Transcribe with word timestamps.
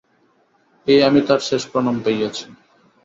এই 0.87 0.99
আমি 1.07 1.19
তার 1.27 1.39
শেষ 1.39 1.63
প্রণাম 1.71 1.97
পাইয়াছি। 2.03 2.45